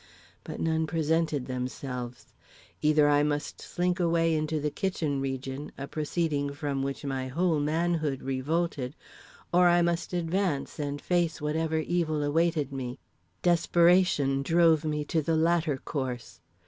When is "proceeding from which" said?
5.87-7.05